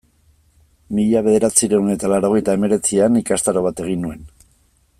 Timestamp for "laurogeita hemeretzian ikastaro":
2.13-3.63